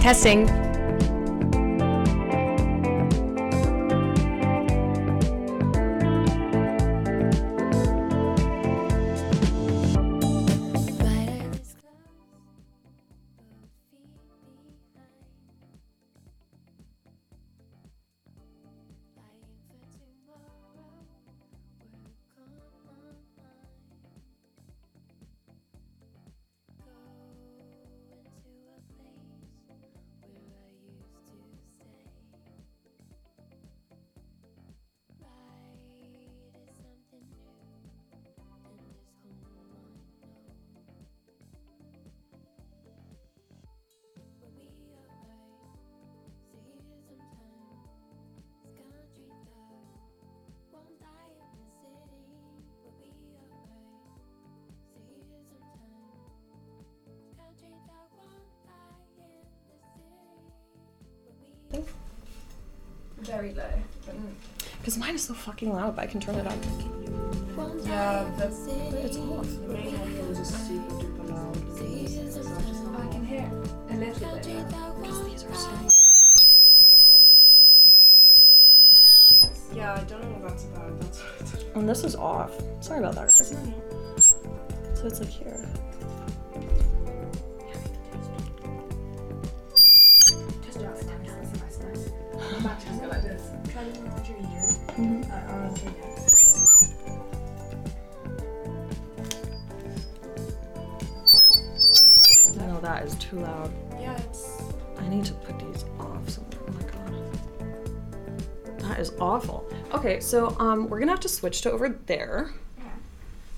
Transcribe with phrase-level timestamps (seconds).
[0.00, 0.48] Testing,
[63.30, 63.62] Very low.
[64.08, 64.32] Mm.
[64.78, 66.58] Because mine is so fucking loud, but I can turn it up.
[67.84, 69.46] Yeah, that's It's off.
[69.68, 71.56] My headphones are super duper loud.
[72.98, 73.48] I can hear
[73.88, 74.42] a little bit.
[75.30, 75.70] These are so.
[79.72, 81.00] Yeah, I don't know what that's about.
[81.00, 81.78] That's what I.
[81.78, 82.50] And this is off.
[82.80, 83.32] Sorry about that,
[110.30, 112.52] so um we're gonna have to switch to over there.
[112.78, 112.84] Yeah.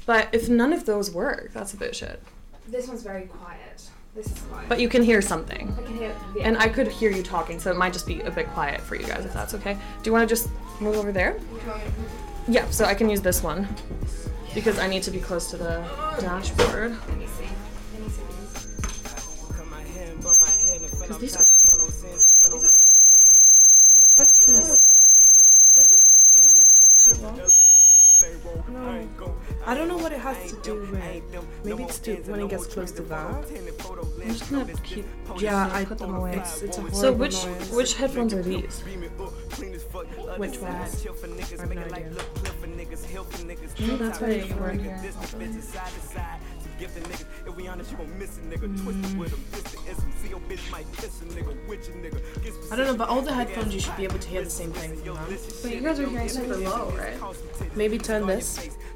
[0.07, 2.23] But if none of those work, that's a bit shit.
[2.69, 3.83] This one's very quiet.
[4.15, 4.69] This is quiet.
[4.69, 5.75] But you can hear something.
[5.79, 6.17] I can hear.
[6.35, 6.45] Yeah.
[6.45, 8.95] And I could hear you talking, so it might just be a bit quiet for
[8.95, 9.75] you guys if that's okay.
[9.75, 10.49] Do you want to just
[10.81, 11.39] move over there?
[12.49, 13.69] Yeah, so I can use this one
[14.55, 15.85] because I need to be close to the
[16.21, 16.97] dashboard.
[17.09, 17.47] Let me see.
[17.93, 18.53] Let me see these.
[21.01, 21.47] Because these are.
[24.15, 24.81] What's this?
[28.69, 29.35] No.
[29.73, 30.93] I don't know what it has to do with.
[31.65, 33.27] Maybe it's to when it gets close to that.
[33.27, 35.07] I'm just gonna keep.
[35.39, 36.37] Yeah, I put them away.
[36.37, 37.71] It's, it's a horrible So which noise.
[37.71, 38.83] which headphones are these?
[40.37, 41.07] which ones?
[41.07, 42.13] I have no idea.
[43.81, 45.01] Maybe that's why you weren't here.
[52.71, 54.73] I don't know, but all the headphones you should be able to hear the same
[54.73, 55.27] thing from them.
[55.63, 57.77] But you guys are hearing super low, right?
[57.77, 58.69] Maybe turn this,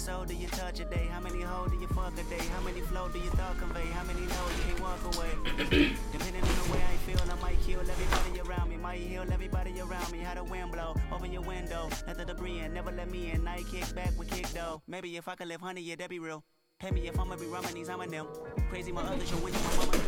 [0.00, 1.06] soul do you touch a day?
[1.12, 2.42] How many hoe do you fuck a day?
[2.54, 3.84] How many flow do you thought convey?
[3.92, 5.28] How many know you can't walk away?
[6.12, 8.78] Depending on the way I feel, I might kill everybody around me.
[8.78, 10.20] Might heal everybody around me.
[10.20, 11.90] How the wind blow, open your window.
[12.06, 13.44] Let the debris in, never let me in.
[13.44, 14.80] Night kick back with kick though.
[14.88, 16.42] Maybe if I could live honey, yeah, that be real.
[16.78, 18.26] Pay me if I'ma be rumming these, I'm a them.
[18.70, 19.98] Crazy my other show when you my mama.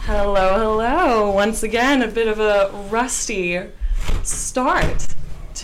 [0.00, 1.30] Hello, hello.
[1.30, 3.62] Once again, a bit of a rusty
[4.22, 5.14] start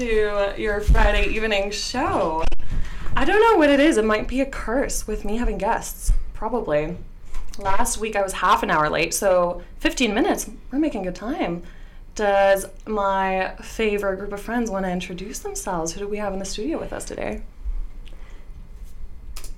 [0.01, 2.43] to your Friday evening show.
[3.15, 3.99] I don't know what it is.
[3.99, 6.11] It might be a curse with me having guests.
[6.33, 6.97] Probably.
[7.59, 10.49] Last week I was half an hour late, so 15 minutes.
[10.73, 11.65] We're making good time.
[12.15, 15.93] Does my favorite group of friends want to introduce themselves?
[15.93, 17.43] Who do we have in the studio with us today?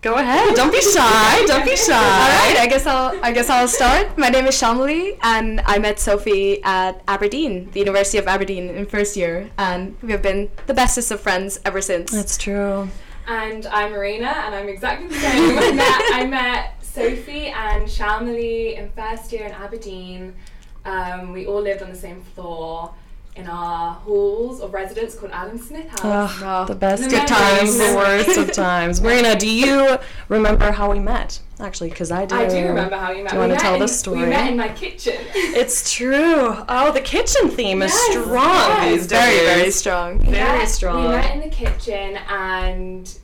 [0.02, 0.56] Go ahead.
[0.56, 1.46] Don't be shy.
[1.46, 1.94] Don't be shy.
[1.94, 4.18] All right, I guess I'll I guess I'll start.
[4.18, 8.84] My name is Shamali, and I met Sophie at Aberdeen, the University of Aberdeen, in
[8.84, 12.10] first year, and we have been the bestest of friends ever since.
[12.10, 12.88] That's true.
[13.28, 15.56] And I'm Marina, and I'm exactly the same.
[15.56, 20.34] I met, I met Sophie and Shamali in first year in Aberdeen.
[20.84, 22.92] Um, we all lived on the same floor
[23.34, 26.00] in our halls of residence called Adam Smith House.
[26.04, 29.00] Ugh, Oh, the best the of times, the worst of times.
[29.00, 29.98] Marina, do you
[30.28, 31.40] remember how we met?
[31.58, 32.34] Actually, because I do.
[32.34, 33.30] I do remember how you met.
[33.30, 34.20] Do you We want to tell in- the story?
[34.20, 35.14] We met in my kitchen.
[35.34, 36.56] It's true.
[36.68, 38.84] Oh, the kitchen theme is strong yes.
[38.90, 39.18] these days.
[39.20, 40.18] very very strong.
[40.18, 41.02] Very met- strong.
[41.04, 43.18] We met in the kitchen and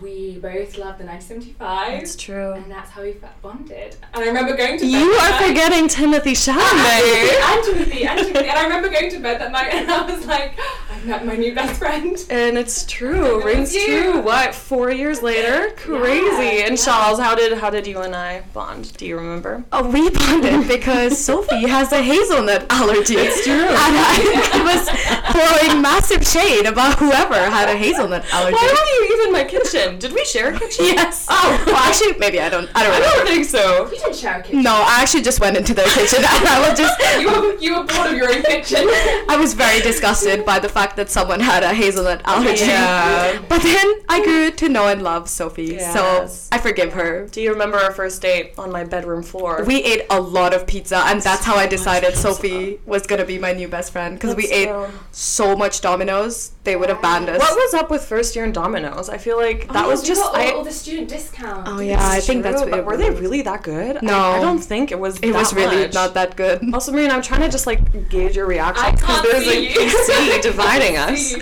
[0.00, 2.02] we both loved the 1975.
[2.02, 2.52] It's true.
[2.52, 3.96] And that's how we bonded.
[4.14, 4.90] And I remember going to bed.
[4.90, 7.42] You are night- forgetting Timothy Chalamet.
[7.42, 8.48] and Timothy, and Timothy.
[8.48, 10.58] And I remember going to bed that night and I was like,
[10.94, 12.16] I met my new best friend.
[12.30, 13.40] And it's true.
[13.40, 14.20] It Rings true.
[14.20, 14.54] What?
[14.54, 15.70] Four years later?
[15.76, 16.58] Crazy.
[16.58, 16.84] Yeah, and yeah.
[16.84, 18.96] Charles, how did how did you and I bond?
[18.96, 19.64] Do you remember?
[19.72, 23.14] Oh, we bonded because Sophie has a hazelnut allergy.
[23.16, 23.54] It's true.
[23.54, 24.88] And I was
[25.34, 28.54] throwing massive shade about whoever had a hazelnut allergy.
[28.54, 29.98] Why were you even in my kitchen?
[29.98, 30.84] Did we share a kitchen?
[30.86, 31.26] Yes.
[31.28, 32.70] Oh, well, actually, maybe I don't.
[32.74, 33.16] I don't I remember.
[33.16, 33.84] don't think so.
[33.90, 34.62] You didn't share a kitchen.
[34.62, 36.94] No, I actually just went into their kitchen and I was just.
[37.20, 38.84] You were, you were bored of your own kitchen.
[39.28, 42.64] I was very disgusted by the fact that someone had a hazelnut allergy.
[42.64, 43.40] Yeah.
[43.48, 45.92] But then I grew to know and love Sophie, Yes.
[45.94, 47.26] so I forgive her.
[47.28, 49.64] Do you remember our first date on my bedroom floor?
[49.66, 53.38] We ate a lot of pizza, and that's how I decided Sophie was gonna be
[53.38, 54.86] my new best friend because we ate true.
[55.12, 56.52] so much Domino's.
[56.64, 57.38] They would have banned us.
[57.40, 59.08] What was up with first year in Domino's?
[59.10, 61.70] I feel like that Oh, was you just got all, I, all the student discounts.
[61.70, 64.02] Oh yeah, I think that's True, what but were they really that good?
[64.02, 64.14] No.
[64.18, 65.18] I, I don't think it was.
[65.20, 65.94] It was really much.
[65.94, 66.62] not that good.
[66.72, 69.70] Also, Marina, I'm trying to just like gauge your reaction because can't there's see a
[69.70, 69.76] you.
[69.90, 71.34] PC dividing Can't us.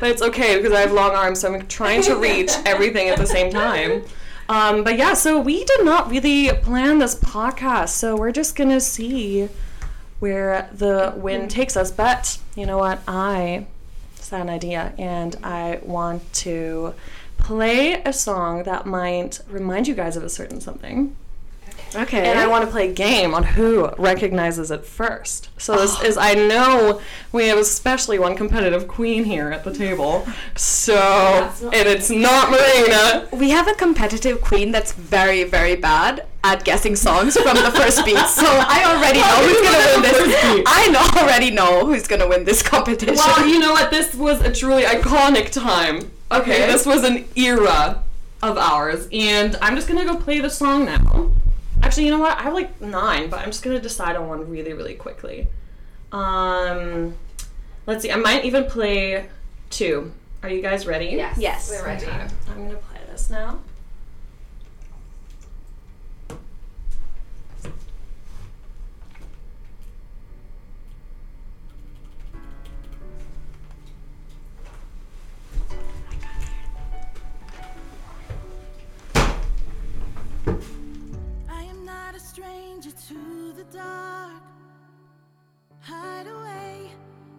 [0.00, 3.18] But it's okay because I have long arms, so I'm trying to reach everything at
[3.18, 4.02] the same time.
[4.48, 8.80] Um, but yeah, so we did not really plan this podcast, so we're just gonna
[8.80, 9.48] see
[10.18, 11.90] where the wind takes us.
[11.92, 13.00] But you know what?
[13.06, 13.66] I
[14.16, 16.94] just had an idea, and I want to
[17.38, 21.16] play a song that might remind you guys of a certain something.
[21.94, 22.28] Okay.
[22.28, 25.48] And I want to play a game on who recognizes it first.
[25.60, 27.00] So this is I know
[27.32, 30.26] we have especially one competitive queen here at the table.
[30.56, 33.28] So and it's not Marina.
[33.32, 38.04] we have a competitive queen that's very, very bad at guessing songs from the first
[38.04, 38.16] beat.
[38.30, 40.64] So I already know who's gonna win this.
[40.66, 43.16] I know, already know who's gonna win this competition.
[43.16, 43.90] Well, you know what?
[43.90, 46.10] This was a truly iconic time.
[46.32, 46.66] Okay, Okay.
[46.72, 48.02] this was an era
[48.42, 51.30] of ours, and I'm just gonna go play the song now.
[51.82, 52.38] Actually, you know what?
[52.38, 55.48] I have like nine, but I'm just gonna decide on one really, really quickly.
[56.12, 57.14] Um,
[57.86, 58.12] let's see.
[58.12, 59.28] I might even play
[59.70, 60.12] two.
[60.42, 61.06] Are you guys ready?
[61.06, 61.38] Yes.
[61.38, 61.70] Yes.
[61.70, 62.06] We're ready.
[62.06, 63.58] Okay, I'm gonna play this now.
[83.80, 84.42] Dark.
[85.80, 86.90] Hide away,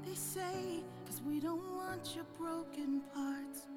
[0.06, 3.68] they say, cause we don't want your broken parts.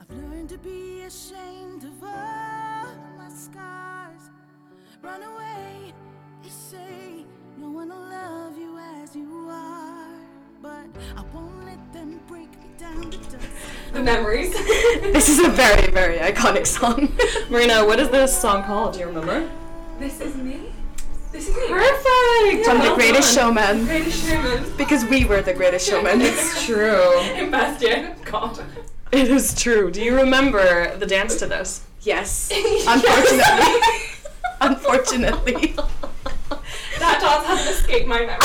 [0.00, 2.86] I've learned to be ashamed of all
[3.18, 4.30] my scars.
[5.02, 5.92] Run away,
[6.42, 7.24] they say,
[7.58, 10.16] no one will love you as you are.
[10.62, 13.48] But I won't let them break me down to dust.
[13.92, 14.52] The memories.
[15.16, 17.12] this is a very, very iconic song.
[17.50, 18.94] Marina, what is this song called?
[18.94, 19.50] Do you remember?
[19.98, 20.71] this is me.
[21.32, 21.68] This is me.
[21.68, 22.64] Perfect.
[22.66, 23.54] From the Well greatest done.
[23.56, 23.84] showman.
[23.86, 24.72] Greatest showman.
[24.76, 26.20] Because we were the greatest showman.
[26.20, 27.20] It's true.
[27.20, 28.14] In first year.
[28.24, 28.62] God.
[29.10, 29.90] It is true.
[29.90, 31.82] Do you remember the dance to this?
[32.02, 32.50] yes.
[32.86, 33.80] Unfortunately.
[34.60, 35.74] Unfortunately.
[36.98, 38.38] That dance hasn't escaped my memory.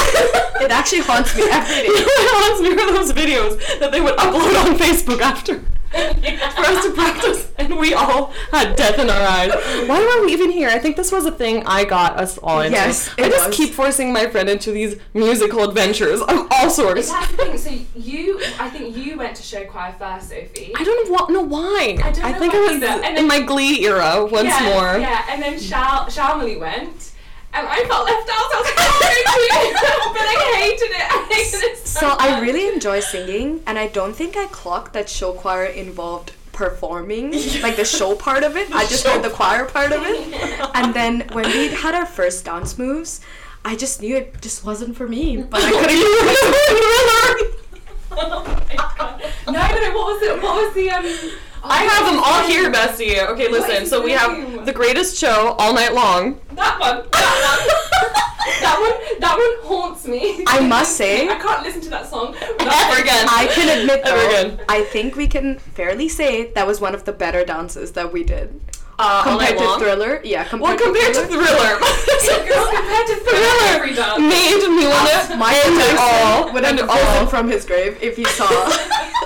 [0.65, 1.89] It actually haunts me every day.
[1.89, 6.85] it haunts me with those videos that they would upload on Facebook after for us
[6.85, 9.51] to practice, and we all had death in our eyes.
[9.87, 10.69] Why were we even here?
[10.69, 12.77] I think this was a thing I got us all into.
[12.77, 13.55] Yes, I just was.
[13.57, 17.09] keep forcing my friend into these musical adventures of all sorts.
[17.11, 17.57] That's the thing.
[17.57, 20.73] So you, I think you went to show choir first, Sophie.
[20.75, 21.97] I don't wa- know why.
[22.03, 22.85] I don't know think why it was either.
[22.87, 24.99] And in then- my Glee era once yeah, more.
[24.99, 27.13] Yeah, and then Shal- Shalmali went,
[27.57, 28.45] and I felt left out.
[28.51, 31.07] So I was like, oh, but I hated it.
[31.09, 34.93] I hated it so, So I really enjoy singing, and I don't think I clocked
[34.93, 38.71] that show choir involved performing, like the show part of it.
[38.71, 40.17] I just heard the choir part of it.
[40.77, 43.21] And then when we had our first dance moves,
[43.65, 45.37] I just knew it just wasn't for me.
[45.37, 45.97] But I couldn't.
[48.19, 49.21] Oh my god.
[49.47, 49.91] No, no.
[49.97, 50.41] What was it?
[50.41, 51.05] What was the um?
[51.69, 53.27] I have them all here, bestie.
[53.29, 53.85] Okay, listen.
[53.85, 56.39] So we have the greatest show all night long.
[56.53, 57.03] That one.
[57.17, 57.67] That one.
[58.61, 59.19] that one.
[59.19, 60.43] That one haunts me.
[60.47, 63.27] I must say- I can't listen to that song Ever again.
[63.29, 64.59] I can admit Ever though, again.
[64.69, 68.23] I think we can fairly say that was one of the better dances that we
[68.23, 68.59] did.
[68.99, 69.85] Uh, all night Compared to.
[69.85, 71.71] Thriller, yeah, Well, compared, compared to Thriller,
[72.49, 74.19] Girl, compared to Thriller every dance.
[74.19, 76.53] made me want to My end all.
[76.53, 77.27] would have End it risen all.
[77.27, 78.47] from his grave if he saw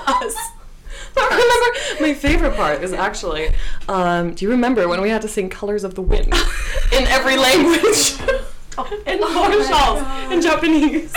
[0.07, 0.36] us.
[1.18, 3.50] I remember my favorite part is actually.
[3.89, 6.27] Um, do you remember when we had to sing "Colors of the Wind"
[6.94, 8.13] in every language?
[9.06, 9.98] in Portugal,
[10.32, 11.13] in Japanese.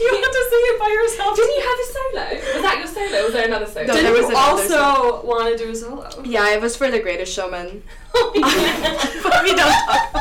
[0.00, 1.36] You had to sing it by yourself.
[1.36, 2.54] Didn't you have a solo?
[2.54, 3.24] Was that your solo?
[3.24, 3.86] Was there another solo?
[3.86, 6.08] No, Did there was you another also want to do a solo?
[6.24, 7.82] Yeah, it was for the Greatest Showman.
[8.12, 8.40] but we
[9.54, 10.16] don't talk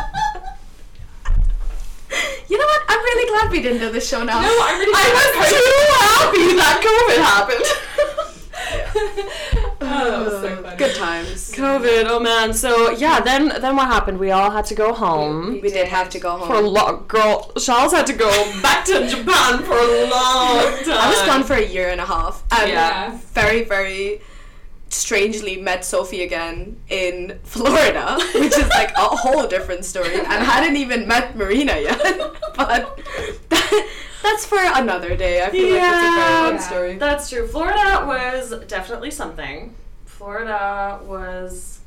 [2.50, 2.82] You know what?
[2.88, 4.41] I'm really glad we didn't do this show now.
[4.41, 4.93] No, I'm really.
[4.93, 7.65] I was too happy that COVID happened.
[8.95, 10.77] Oh, that was so uh, funny.
[10.77, 11.51] Good times.
[11.53, 12.53] COVID, oh man.
[12.53, 14.19] So yeah, then then what happened?
[14.19, 15.59] We all had to go home.
[15.62, 16.47] We did have to go home.
[16.47, 18.29] For a long girl, Charles had to go
[18.62, 20.97] back to Japan for a long time.
[21.05, 22.43] I was gone for a year and a half.
[22.51, 23.17] And Yeah.
[23.33, 24.21] very, very
[24.89, 30.13] strangely met Sophie again in Florida, which is like a whole different story.
[30.15, 32.00] And hadn't even met Marina yet.
[32.55, 33.00] but
[33.50, 33.89] that,
[34.24, 35.44] that's for another day.
[35.44, 36.58] I feel like it's a very long Yeah.
[36.60, 36.96] story.
[36.98, 37.48] That's true.
[37.48, 39.75] Florida was definitely something.
[40.06, 41.80] Florida was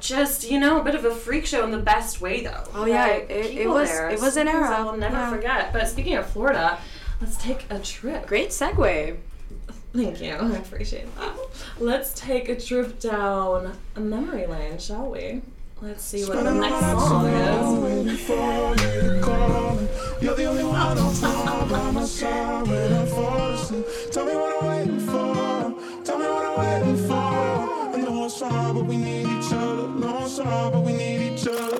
[0.00, 2.64] just, you know, a bit of a freak show in the best way, though.
[2.74, 4.70] Oh, yeah, it- it was- there, it was an era.
[4.78, 5.30] I will never Yeah.
[5.30, 5.72] forget.
[5.72, 6.78] But speaking of Florida,
[7.20, 8.26] let's take a trip.
[8.26, 9.16] Great segue.
[9.94, 10.34] Thank you.
[10.34, 11.30] I appreciate that.
[11.78, 15.40] Let's take a trip down a memory lane, shall we?
[15.82, 18.28] Let's see what the next song is.
[20.22, 23.06] You're the only one I'm from by my side when I.
[24.10, 25.74] Tell me what I'm waiting for.
[26.04, 27.14] Tell me what I'm waiting for.
[27.14, 29.88] I know it's hard, but we need each other.
[29.88, 31.78] No, it's hard, but we need each other.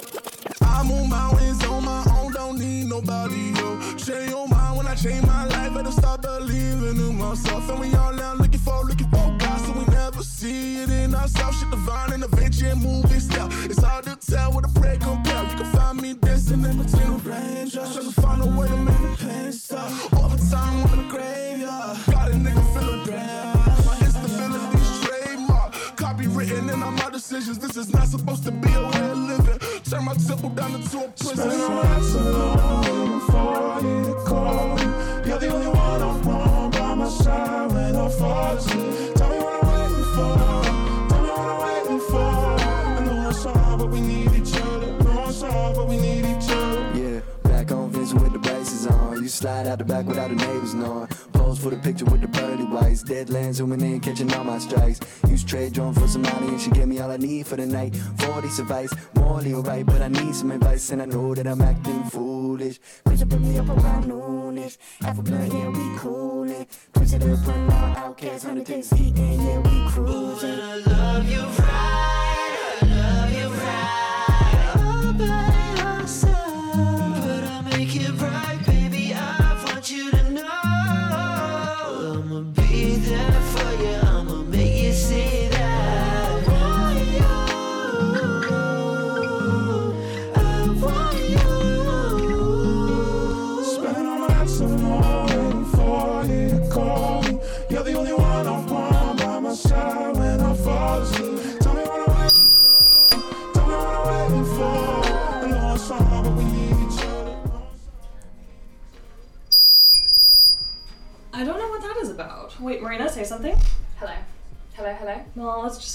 [0.60, 3.80] I move mountains on my own, don't need nobody, yo.
[3.96, 7.70] Change your mind when I change my life, start believing in myself.
[7.70, 11.14] And we all now looking for, looking for God, so we never see it in
[11.14, 11.60] ourselves.
[11.60, 13.48] Shit divine and adventure and movie style.
[13.64, 13.75] It's
[27.46, 27.58] decisions.
[27.58, 29.58] This is not supposed to be a way of living.
[29.84, 31.50] Turn my temple down into a prison.
[33.26, 33.80] For
[35.26, 39.15] You're the only one I want by my side when I fall asleep.
[49.36, 51.06] Slide out the back without the neighbors knowing.
[51.32, 53.04] Pose for the picture with the pearly whites.
[53.04, 55.00] Deadlands zooming in, catching all my strikes.
[55.28, 57.66] Use trade drone for some money and she gave me all I need for the
[57.66, 57.94] night.
[58.18, 62.02] 40 advice, morally alright, but I need some advice and I know that I'm acting
[62.04, 62.80] foolish.
[63.04, 64.78] Push up, put me up around noonish.
[65.00, 66.66] Half a blunt, yeah, we coolin'.
[66.94, 70.60] Push it up, run out, outcast, 100 days eating, yeah, we cruising.
[70.60, 72.15] I love you right,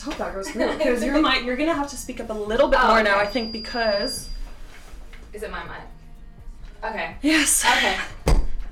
[0.01, 1.43] just hope that goes through because you're mic.
[1.43, 3.20] You're gonna have to speak up a little bit Oh, more now.
[3.20, 4.29] I think, because
[5.34, 6.89] Is it my mic?
[6.91, 7.15] Okay.
[7.22, 7.96] yes, Okay.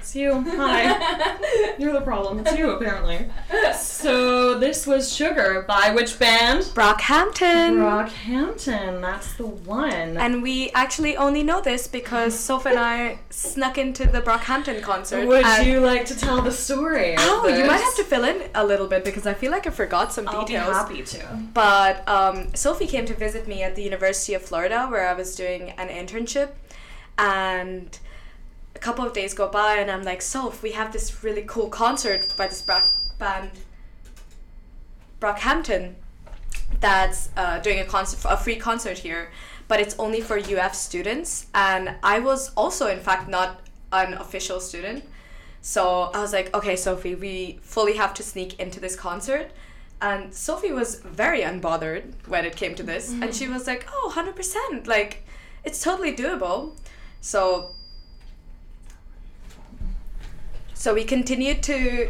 [0.09, 0.41] It's you.
[0.57, 2.39] Hi, you're the problem.
[2.39, 3.27] It's you apparently.
[3.77, 6.63] So this was Sugar by which band?
[6.73, 7.77] Brockhampton.
[7.77, 9.01] Brockhampton.
[9.01, 10.17] That's the one.
[10.17, 15.27] And we actually only know this because Sophie and I snuck into the Brockhampton concert.
[15.27, 17.13] Would you like to tell the story?
[17.13, 19.67] of Oh, you might have to fill in a little bit because I feel like
[19.67, 20.75] I forgot some I'll be details.
[20.75, 21.39] happy to.
[21.53, 25.35] But um, Sophie came to visit me at the University of Florida where I was
[25.35, 26.49] doing an internship.
[27.19, 27.99] and
[28.79, 31.67] a couple of days go by, and I'm like, Soph, we have this really cool
[31.67, 32.86] concert by this Brock
[33.17, 33.51] band,
[35.19, 35.95] Brockhampton,
[36.79, 39.31] that's uh, doing a concert, a free concert here,
[39.67, 41.48] but it's only for UF students.
[41.53, 43.59] And I was also, in fact, not
[43.91, 45.03] an official student.
[45.62, 49.51] So I was like, okay, Sophie, we fully have to sneak into this concert.
[50.01, 53.12] And Sophie was very unbothered when it came to this.
[53.12, 54.88] And she was like, oh, 100%.
[54.88, 55.25] Like,
[55.65, 56.77] it's totally doable.
[57.19, 57.75] So,
[60.79, 62.09] so we continued to,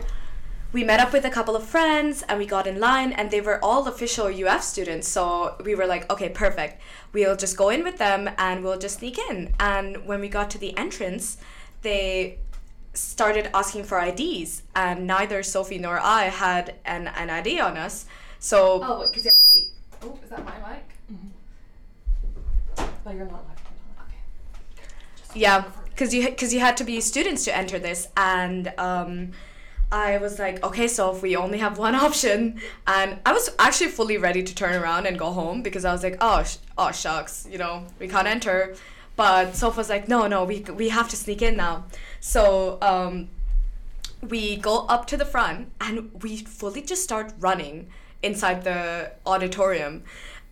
[0.74, 3.42] we met up with a couple of friends and we got in line and they
[3.42, 5.08] were all official UF students.
[5.08, 6.80] So we were like, okay, perfect.
[7.12, 9.56] We'll just go in with them and we'll just sneak in.
[9.60, 11.38] And when we got to the entrance,
[11.82, 12.38] they
[12.94, 18.06] started asking for IDs, and neither Sophie nor I had an, an ID on us.
[18.38, 20.08] So Oh, because you have to.
[20.08, 20.86] Oh, is that my mic?
[21.12, 22.86] Mm-hmm.
[23.04, 23.58] But you're not live.
[25.34, 25.64] yeah,
[26.00, 29.32] because you because you had to be students to enter this, and um,
[29.92, 33.90] I was like, okay, so if we only have one option, and I was actually
[33.90, 36.92] fully ready to turn around and go home because I was like, oh, sh- oh
[36.92, 38.76] shucks, you know, we can't enter.
[39.18, 41.84] But Soph was like, no, no, we we have to sneak in now.
[42.22, 43.28] So um,
[44.22, 47.88] we go up to the front and we fully just start running
[48.24, 50.04] inside the auditorium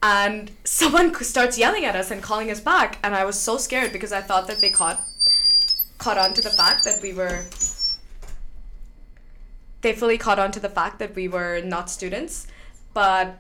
[0.04, 3.92] and someone starts yelling at us and calling us back and i was so scared
[3.92, 5.07] because i thought that they caught
[6.08, 7.44] caught on to the fact that we were
[9.82, 12.48] they fully caught on to the fact that we were not students
[12.94, 13.40] but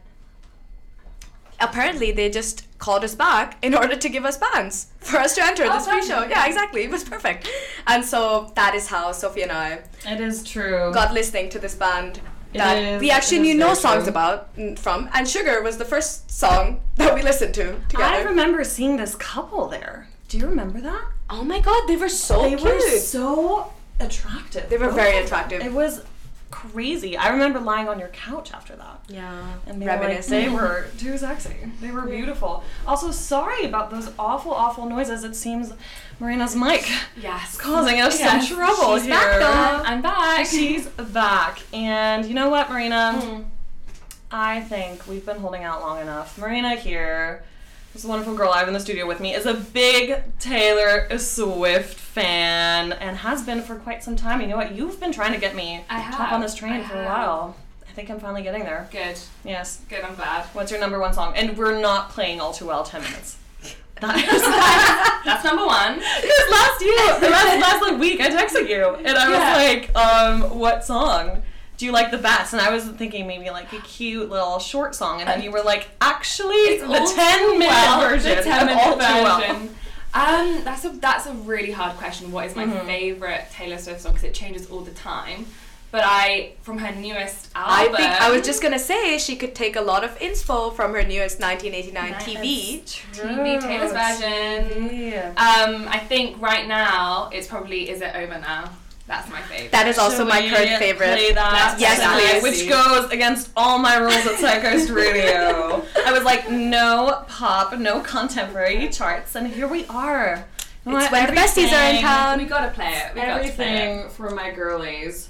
[1.61, 5.41] apparently they just called us back in order to give us bands for us to
[5.43, 7.49] enter Oh, this free show yeah exactly it was perfect
[7.87, 10.91] and so that is how sophie and i It is true.
[10.93, 12.19] got listening to this band
[12.53, 14.09] that is- we actually knew no songs true.
[14.15, 18.21] about mm, from, and Sugar was the first song that we listened to together I
[18.23, 20.07] remember seeing this couple there.
[20.29, 21.05] Do you remember that?
[21.29, 22.63] Oh my god, they were so they cute.
[22.63, 24.69] were so attractive.
[24.69, 25.61] They were very attractive.
[25.61, 26.03] It was
[26.49, 27.17] crazy.
[27.17, 29.01] I remember lying on your couch after that.
[29.09, 31.55] yeah, And they were, like, they were too sexy.
[31.81, 32.63] They were beautiful.
[32.87, 35.23] Also, sorry about those awful, awful noises.
[35.25, 35.73] It seems
[36.19, 36.89] Marina's mic
[37.21, 37.57] Yes.
[37.57, 38.47] causing us Yes.
[38.47, 39.13] some trouble She's here.
[39.15, 39.83] back though.
[39.83, 40.45] I'm back.
[40.47, 41.59] She's back.
[41.73, 43.19] And you know what, Marina?
[43.21, 43.45] Mm.
[44.31, 46.37] I think we've been holding out long enough.
[46.37, 47.43] Marina here,
[47.93, 51.95] this wonderful girl I have in the studio with me, is a big Taylor Swift
[51.95, 54.41] fan and has been for quite some time.
[54.41, 54.75] You know what?
[54.75, 57.05] You've been trying to get me I to hop on this train I for a
[57.05, 57.55] while.
[57.89, 58.87] I think I'm finally getting there.
[58.91, 59.17] Good.
[59.43, 59.81] Yes.
[59.89, 60.01] Good.
[60.03, 60.45] I'm glad.
[60.53, 61.33] What's your number one song?
[61.35, 63.37] And we're not playing all too well 10 minutes.
[63.99, 64.43] That is
[65.25, 65.95] That's number one.
[65.95, 66.95] Because last you,
[67.31, 69.55] last, last like week, I texted you and I was Yeah.
[69.55, 71.41] like, um, what song
[71.77, 72.53] do you like the best?
[72.53, 75.61] And I was thinking maybe like a cute little short song, and then you were
[75.63, 79.39] like, actually, the ten minute well, version, The 10 of minute All Too Well.
[79.39, 79.75] version.
[80.13, 82.31] Um, that's a that's a really hard question.
[82.31, 82.87] What is my Mm-hmm.
[82.87, 84.13] favorite Taylor Swift song?
[84.13, 85.45] Because it changes all the time.
[85.89, 89.53] But I, from her newest album, I think I was just gonna say she could
[89.55, 92.81] take a lot of inspo from her newest 1989 TV.
[93.13, 94.89] TV Taylor's version.
[94.93, 95.29] Yeah.
[95.29, 98.71] Um, I think right now it's probably Is It Over Now?
[99.07, 99.71] That's my favorite.
[99.71, 101.07] That is also Should my current favorite.
[101.13, 102.41] Play that Yes, tonight?
[102.41, 102.43] please.
[102.43, 105.81] Which goes against all my rules at Zeitgeist Radio.
[106.05, 110.45] I was like, no pop, no contemporary charts, and here we are.
[110.85, 111.11] It's what?
[111.11, 112.37] when the besties are in town.
[112.39, 113.13] we gotta play it.
[113.15, 113.59] We gotta play it.
[113.59, 115.29] Everything for my girlies.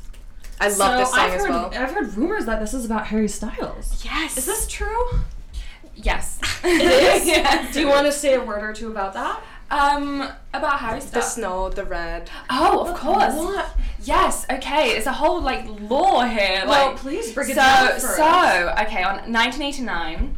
[0.60, 1.72] I love so this song I've as heard, well.
[1.74, 4.04] I've heard rumors that this is about Harry Styles.
[4.04, 4.38] Yes.
[4.38, 5.08] Is this true?
[5.96, 6.40] Yes.
[6.64, 6.82] It
[7.22, 7.28] is.
[7.28, 7.74] yes.
[7.74, 9.40] Do you want to say a word or two about that?
[9.70, 11.34] Um, about Harry the Styles.
[11.34, 12.30] snow, the red.
[12.50, 13.34] Oh, of course.
[13.34, 13.70] What?
[14.04, 14.46] Yes.
[14.50, 14.92] Okay.
[14.92, 16.64] It's a whole like law here.
[16.66, 18.80] Well, like, please break it so, down for so us.
[18.88, 19.04] okay.
[19.04, 20.38] On 1989,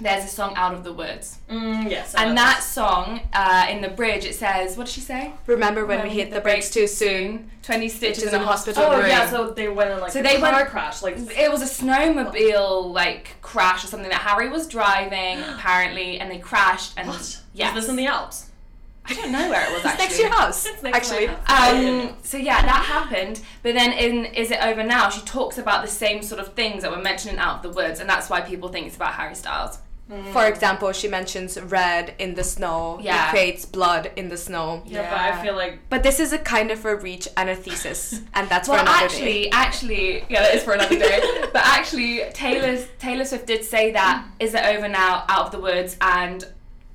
[0.00, 2.14] there's a song "Out of the Woods," Mm, yes.
[2.16, 2.64] I and know that this.
[2.66, 6.30] song uh, in the bridge it says, "What did she say?" Remember when we hit
[6.32, 7.50] the brakes too soon?
[7.62, 8.82] Twenty stitches in in a a hospital.
[8.82, 9.10] hospital Oh room.
[9.10, 11.62] yeah, so they went in like So a they car went- crash, like It was
[11.62, 16.94] a snowmobile like crash or something that Harry was driving apparently, and they crashed.
[16.96, 17.40] And what?
[17.52, 18.50] yes, Is this in the Alps?
[19.06, 20.04] I don't know where it was It's actually.
[20.04, 21.28] next to your house, actually.
[21.28, 23.40] Um, so yeah, that happened.
[23.62, 26.82] But then in Is It Over Now, she talks about the same sort of things
[26.82, 29.14] that were mentioned in Out of the Woods, and that's why people think it's about
[29.14, 29.78] Harry Styles.
[30.32, 32.98] For example, she mentions red in the snow.
[33.00, 33.28] Yeah.
[33.28, 34.82] It creates blood in the snow.
[34.84, 37.56] Yeah, but I feel like But this is a kind of a reach and a
[37.56, 39.50] thesis, and that's Well, for another actually, day.
[39.52, 41.20] actually, yeah, that is for another day.
[41.54, 45.60] but actually, Taylor Taylor Swift did say that "Is It Over Now," "Out of the
[45.60, 46.44] Woods," and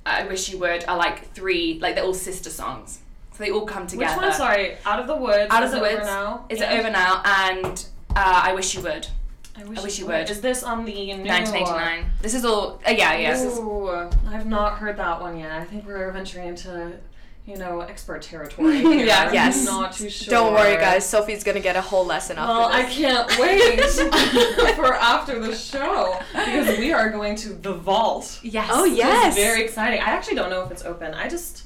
[0.06, 3.00] "I Wish You Would" are like three, like they're all sister songs,
[3.32, 4.14] so they all come together.
[4.16, 4.32] which one?
[4.32, 5.52] Sorry, Out of the Woods.
[5.52, 5.94] Out of Is the It Woods.
[5.96, 6.44] Over now.
[6.48, 7.22] Is it over now?
[7.24, 7.84] And
[8.16, 9.06] uh, "I Wish You Would,"
[9.58, 10.30] I wish, I wish you would.
[10.30, 11.16] Is this on the new?
[11.24, 12.10] 1989.
[12.22, 12.80] This is all.
[12.86, 13.32] Uh, yeah, yeah.
[13.32, 13.58] this is-
[14.28, 15.52] I've not heard that one yet.
[15.52, 16.92] I think we're venturing into
[17.46, 18.78] you know, expert territory.
[18.80, 19.06] Here.
[19.06, 19.64] Yeah, I'm yes.
[19.64, 20.30] Not too sure.
[20.30, 21.08] Don't worry, guys.
[21.08, 23.80] Sophie's gonna get a whole lesson after Well, I can't wait
[24.76, 28.38] for after the show because we are going to the vault.
[28.42, 28.68] Yes.
[28.68, 29.34] Which Oh, is yes.
[29.34, 30.00] very exciting.
[30.00, 31.14] I actually don't know if it's open.
[31.14, 31.64] I just.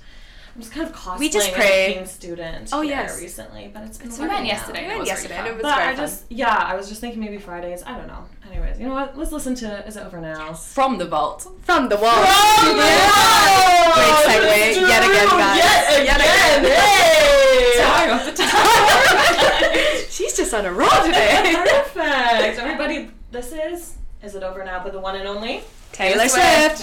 [0.54, 1.90] I'm just kind of cosplaying We just as pray.
[1.90, 3.20] a King student Oh, here yes.
[3.20, 4.46] recently, but it's been We a while went now.
[4.46, 4.78] yesterday.
[4.80, 5.70] We It went was yesterday really and it fun.
[5.70, 6.04] was But very I fun.
[6.06, 7.82] just, yeah, I was just thinking maybe Fridays.
[7.84, 8.24] I don't know.
[8.48, 9.18] Anyways, you know what?
[9.18, 10.52] Let's listen to Is It Over Now?
[10.52, 11.42] From the vault.
[11.62, 12.14] From the wall.
[12.24, 13.94] From the vault!
[13.94, 14.80] Great segue.
[14.88, 15.58] Yet again, guys.
[15.58, 16.64] Yet Yet again.
[16.64, 16.78] again.
[16.78, 17.74] Hey!
[17.82, 21.52] Talk of the She's just on a roll today.
[21.56, 22.58] Perfect.
[22.60, 26.82] Everybody, this is Is It Over Now, but the one and only Taylor Swift.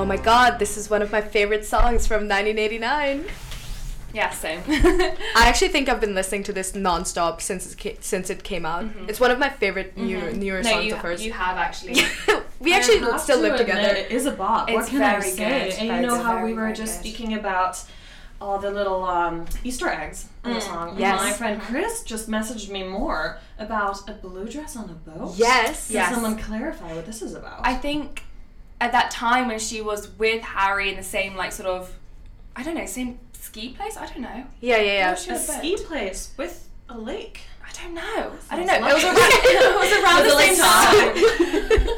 [0.00, 3.26] Oh my god, this is one of my favorite songs from 1989.
[4.14, 4.62] Yeah, same.
[4.66, 8.64] I actually think I've been listening to this nonstop since it ca- since it came
[8.64, 8.84] out.
[8.84, 9.10] Mm-hmm.
[9.10, 10.38] It's one of my favorite new, mm-hmm.
[10.38, 11.22] newer no, songs you, of hers.
[11.22, 12.00] you have actually.
[12.60, 13.94] we I actually have still to live admit, together.
[13.94, 14.70] It is a bop.
[14.70, 15.36] what It's can I very say?
[15.36, 15.78] good.
[15.80, 17.08] And you know how we were just good.
[17.10, 17.84] speaking about
[18.40, 20.62] all the little um, Easter eggs in the mm.
[20.62, 20.96] song.
[20.98, 21.20] Yes.
[21.20, 21.74] My friend mm-hmm.
[21.74, 25.34] Chris just messaged me more about a blue dress on a boat.
[25.36, 25.88] Yes.
[25.88, 26.14] Can Yes.
[26.14, 27.60] someone clarify what this is about?
[27.66, 28.24] I think
[28.80, 31.92] at that time when she was with Harry in the same like sort of,
[32.56, 33.96] I don't know, same ski place.
[33.96, 34.44] I don't know.
[34.60, 35.14] Yeah, yeah, yeah.
[35.14, 37.40] She a was ski place with a lake.
[37.62, 38.32] I don't know.
[38.50, 38.74] I don't know.
[38.88, 41.90] It was around, it was around Was the same like time.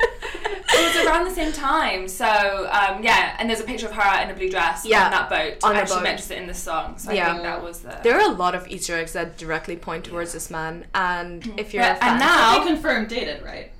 [0.74, 2.08] it was around the same time.
[2.08, 5.10] So um, yeah, and there's a picture of her in a blue dress Yeah, on
[5.12, 5.58] that boat.
[5.64, 6.02] on a and she boat.
[6.02, 6.98] mentions it in the song.
[6.98, 7.32] So I Yeah.
[7.32, 7.98] think that was the.
[8.02, 11.72] There are a lot of Easter eggs that directly point towards this man, and if
[11.72, 13.70] you're Yeah, a fan, and now- They confirmed dated, right?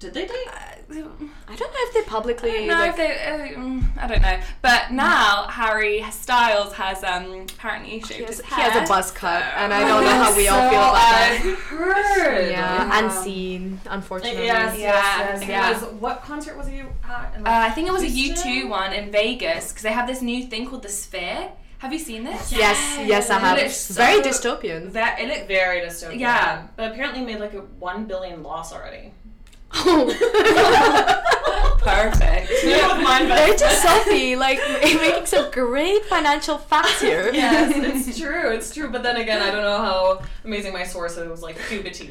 [0.00, 0.48] Did they date?
[0.48, 2.90] I don't know if they I publicly don't know like.
[2.90, 3.12] if they,
[3.56, 4.40] uh, mm, I don't know.
[4.62, 9.12] But now Harry Styles has um apparently shaved he, has, his he has a buzz
[9.12, 11.40] cut, and I don't know how we all So feel about that.
[11.44, 12.50] I've heard.
[12.50, 14.46] Yeah, and seen, unfortunately.
[14.46, 14.84] Yes, Yeah,
[15.18, 15.48] yes, yes.
[15.48, 15.70] yeah.
[15.72, 17.34] Was, what concert was he at?
[17.36, 18.50] In, Uh, I think it was a Houston?
[18.50, 21.52] U2 one in Vegas because they have this new thing called the Sphere.
[21.78, 22.52] Have you seen this?
[22.52, 23.56] Yes, yes, I have.
[23.56, 24.92] looks It's very dystopian.
[24.92, 26.18] That it looked very dystopian.
[26.20, 26.66] Yeah.
[26.76, 29.14] but apparently made like a one billion loss already.
[31.80, 32.48] Perfect.
[32.62, 37.30] They're just Sophie, like making some great financial facts here.
[37.32, 38.50] yes, it's true.
[38.50, 38.90] It's true.
[38.90, 41.28] But then again, I don't know how amazing my source is.
[41.28, 42.10] Was like Cubity.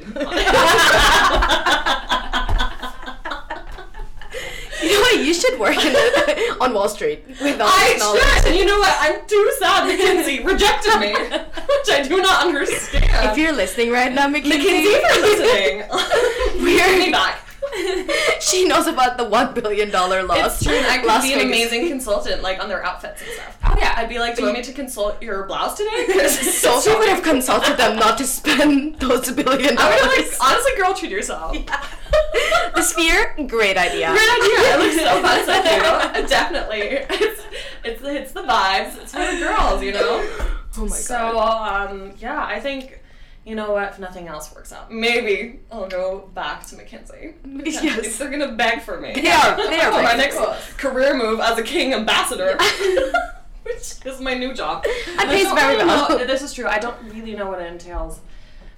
[4.82, 5.20] You know what?
[5.26, 8.22] You should work in the, on Wall Street with all I this knowledge.
[8.22, 8.46] should.
[8.48, 8.96] And you know what?
[9.02, 13.04] I'm too sad McKinsey rejected me, which I do not understand.
[13.32, 17.42] If you're listening right now, McKinsey, Mackenzie, if you're listening, bring me back.
[18.40, 20.62] she knows about the one billion dollar loss.
[20.62, 20.78] It's true.
[20.78, 23.58] I could Las be an amazing consultant, like on their outfits and stuff.
[23.66, 23.94] Oh yeah.
[23.98, 26.82] I'd be like, "Do you want me to consult your blouse today?" 'Cause it's Sophie
[26.90, 29.80] so- would have consulted them not to spend those billion dollars.
[29.80, 31.56] I would have like, honestly, girl, treat yourself.
[32.76, 34.10] the sphere, great idea.
[34.10, 34.76] Great idea.
[34.76, 35.46] It looks so fun.
[35.46, 36.30] So cute.
[36.30, 36.82] Definitely.
[36.82, 37.42] It's
[37.84, 38.98] it's it's the vibes.
[39.02, 40.28] It's for the girls, you know.
[40.78, 41.90] Oh my So god.
[41.92, 43.02] um yeah, I think
[43.46, 43.90] you know what?
[43.90, 47.34] If nothing else works out, maybe I'll go back to McKinsey.
[47.66, 48.18] Yes.
[48.18, 49.14] They're gonna beg for me.
[49.14, 49.56] They are.
[49.58, 50.38] They are For my next
[50.78, 52.58] career move as a king ambassador.
[53.64, 54.84] Which is my new job.
[55.18, 56.10] I pays very well.
[56.10, 56.66] know- this is true.
[56.68, 58.20] I don't really know what it entails.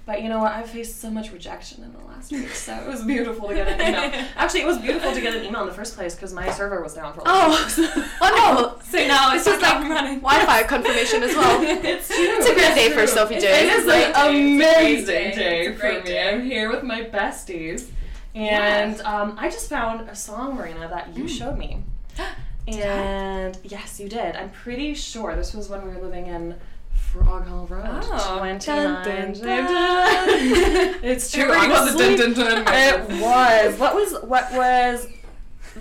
[0.04, 0.50] But you know what?
[0.52, 3.68] I've faced so much rejection in the last week, so it was beautiful to get
[3.68, 4.26] an email.
[4.36, 6.82] Actually, it was beautiful to get an email in the first place because my server
[6.82, 8.80] was down for a like Oh, wonderful.
[8.92, 10.20] So now it's just just like.
[10.22, 11.62] Wi-Fi confirmation as well.
[11.62, 12.16] it's true.
[12.18, 13.66] It's a great day for Sophie J.
[13.66, 14.08] It is an day.
[14.08, 15.34] It's a great amazing day.
[15.34, 16.02] day for me.
[16.02, 16.28] day.
[16.28, 17.88] I'm here with my besties,
[18.34, 21.82] and um, I just found a song, Marina, that you showed me.
[22.68, 24.36] And yes, you did.
[24.36, 26.54] I'm pretty sure this was when we were living in
[26.94, 27.84] Frog Hall Road.
[27.86, 28.36] Oh.
[28.38, 29.04] 29.
[29.04, 29.34] Dun, dun,
[31.04, 31.50] it's It true.
[31.52, 32.16] really was a honestly.
[32.16, 33.78] dun, dun, dun It was.
[33.78, 35.08] What was what was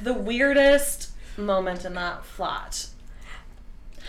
[0.02, 2.88] the weirdest moment in that flat?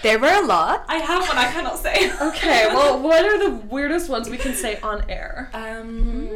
[0.02, 0.84] There were a lot.
[0.88, 2.10] I have one I cannot say.
[2.20, 5.48] Okay, well, what are the weirdest ones we can say on air?
[5.54, 6.28] Um.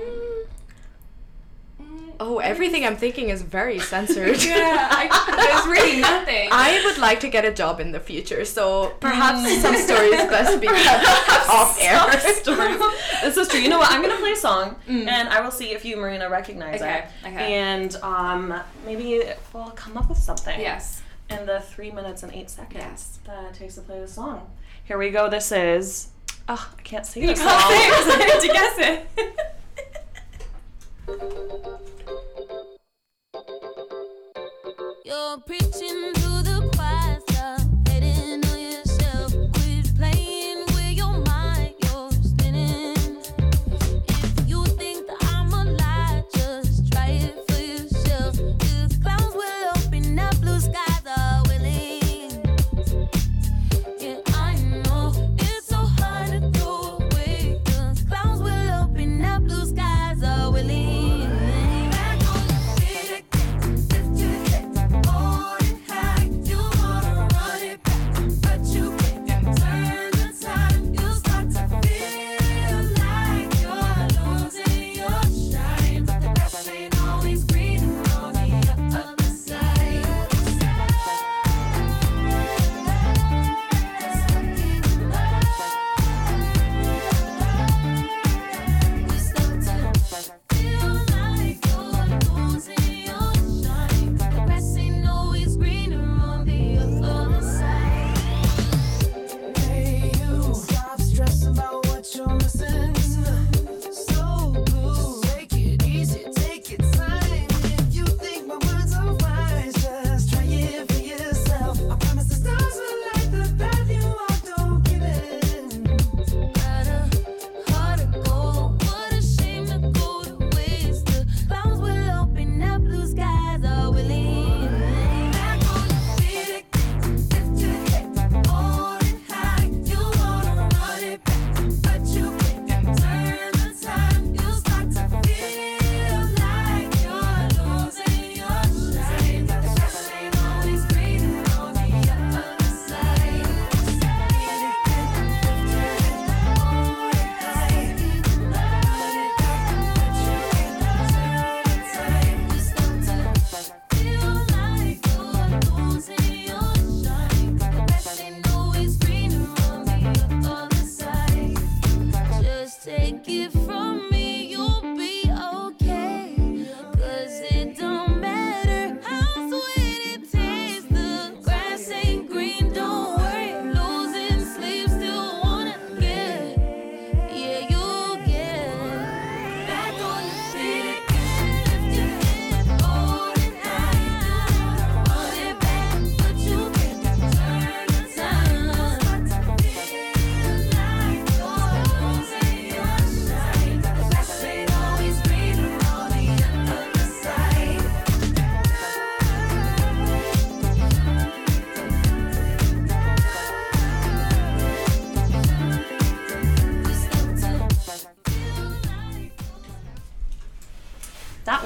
[2.19, 4.43] Oh, everything I'm thinking is very censored.
[4.43, 6.49] Yeah, I, there's really nothing.
[6.51, 10.61] I would like to get a job in the future, so perhaps some stories best
[10.61, 11.07] be kept
[11.51, 11.99] off air.
[12.33, 12.79] stories.
[13.23, 13.61] This is true.
[13.61, 13.91] You know what?
[13.93, 17.27] I'm gonna play a song, and I will see if you, Marina, recognize Okay, it.
[17.29, 17.55] okay.
[17.55, 20.59] And um, maybe we'll come up with something.
[20.59, 21.03] yes.
[21.29, 23.19] In the three minutes and eight seconds Yes.
[23.27, 24.49] that it takes to play the song.
[24.85, 25.29] Here we go.
[25.29, 26.09] This is.
[26.49, 27.71] Oh, I can't sing You can't song.
[27.71, 28.79] say it 'cause I need to guess
[31.59, 31.87] it.
[35.37, 36.26] You're preaching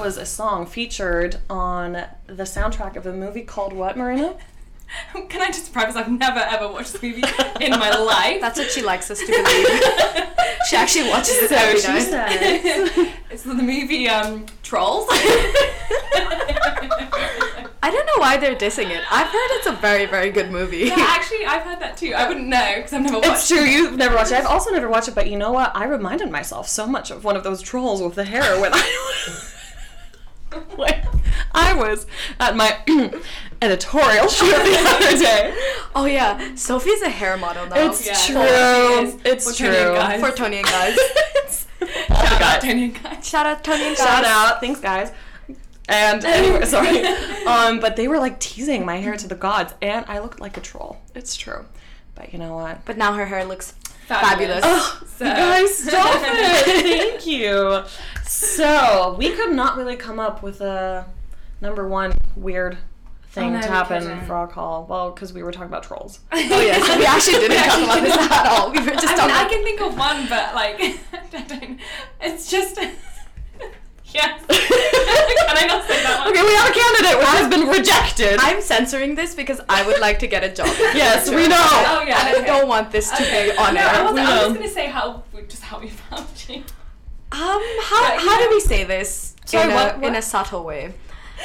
[0.00, 1.92] was a song featured on
[2.26, 4.36] the soundtrack of a movie called what, Marina?
[5.28, 5.94] Can I just preface?
[5.94, 7.22] I've never ever watched this movie
[7.60, 8.40] in my life.
[8.40, 9.66] That's what she likes us to believe.
[10.68, 12.02] she actually watches it So every she night.
[12.02, 13.08] says.
[13.30, 15.06] it's the movie um, Trolls.
[17.82, 19.02] I don't know why they're dissing it.
[19.10, 20.78] I've heard it's a very, very good movie.
[20.78, 22.12] yeah, actually, I've heard that too.
[22.14, 23.26] I wouldn't know because I've never watched.
[23.28, 23.32] it.
[23.32, 24.38] It's true, you've never watched it.
[24.38, 25.74] I've also never watched it, but you know what?
[25.74, 28.80] I reminded myself so much of one of those trolls with the hair when I
[30.76, 31.02] when
[31.52, 32.06] I was
[32.38, 32.76] at my
[33.62, 35.54] editorial shoot the other day.
[35.94, 37.76] Oh yeah, Sophie's a hair model now.
[37.90, 39.06] It's Yeah, true.
[39.06, 39.68] Is It's true.
[39.94, 40.20] guys.
[40.20, 40.96] for Toni and guys.
[42.08, 43.20] Shout out Toni and Guy.
[43.20, 44.06] Shout out Toni and guys.
[44.06, 45.12] Shout out, thanks guys.
[45.88, 47.04] And anyway, sorry.
[47.46, 50.56] Um, but they were like teasing my hair to the gods, and I looked like
[50.56, 51.00] a troll.
[51.14, 51.64] It's true.
[52.14, 52.84] But you know what?
[52.84, 53.74] But now her hair looks
[54.20, 54.64] Fabulous.
[54.64, 55.10] fabulous.
[55.16, 56.82] So- You guys, stop it!
[56.82, 57.82] Thank you.
[58.24, 61.06] So we could not really come up with a
[61.60, 62.78] number one weird
[63.30, 64.26] thing Oh, no, to happen couldn't.
[64.26, 64.86] for our call.
[64.88, 66.20] Well, because we were talking about trolls.
[66.32, 68.70] Oh yeah, so we actually didn't talk about this at all.
[68.72, 69.36] We were just I mean, talking.
[69.36, 70.80] I can think of one, but like,
[72.20, 72.78] It's just.
[74.14, 74.40] Yes.
[74.46, 76.28] can I not say that one?
[76.30, 78.38] Okay, we have a candidate which has been rejected.
[78.40, 80.66] I'm censoring this because I would like to get a job.
[80.94, 81.56] yes, we know.
[81.58, 82.26] Oh yeah.
[82.26, 83.50] And I don't want this to Okay.
[83.52, 84.04] be on no, I air.
[84.04, 84.54] was, We I was know.
[84.54, 86.56] gonna say how just how we found you.
[86.56, 86.62] Um,
[87.32, 87.60] how,
[88.10, 88.46] But, how yeah.
[88.48, 90.08] do we say this Sorry, in, what- a, what?
[90.08, 90.92] in a subtle way?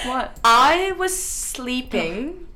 [0.04, 0.38] What?
[0.44, 2.48] I was sleeping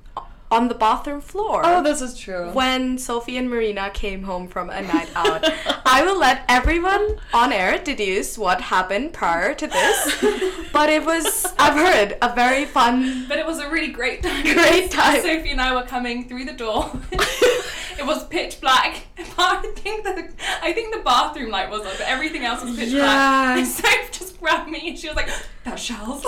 [0.51, 1.61] on the bathroom floor.
[1.63, 2.49] Oh, this is true.
[2.51, 5.43] when Sophie and Marina came home from a night out.
[5.85, 10.23] I will let everyone on air deduce what happened prior to this,
[10.73, 13.25] but it was, I've heard, a very fun.
[13.27, 14.43] But it was a really great time.
[14.59, 15.21] Great time.
[15.21, 16.89] Sophie and I were coming through the door.
[17.11, 19.03] it was pitch black.
[19.37, 20.29] I think the
[20.61, 23.57] I think the bathroom light was on, but everything else was pitch black.
[23.57, 25.29] And Sophie just grabbed me and she was like,
[25.63, 26.23] "That shells."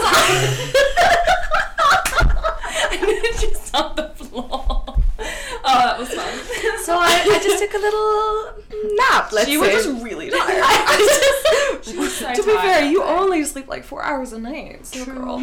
[2.91, 4.47] and then just on the floor.
[5.63, 6.27] Oh, that was fun.
[6.81, 9.75] So I, I just took a little nap, let's She say.
[9.75, 10.61] was just really tired.
[10.63, 13.05] I She was so to be fair, you day.
[13.05, 14.85] only sleep like four hours a night.
[14.87, 15.39] So girl.